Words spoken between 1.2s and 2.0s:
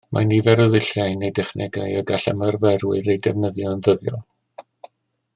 neu dechnegau